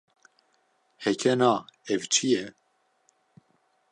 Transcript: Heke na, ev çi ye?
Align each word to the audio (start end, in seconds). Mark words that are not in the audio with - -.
Heke 1.03 1.31
na, 1.39 1.51
ev 1.93 2.01
çi 2.13 2.27
ye? 2.31 2.43